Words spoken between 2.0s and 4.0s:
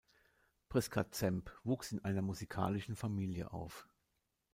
einer musikalischen Familie auf.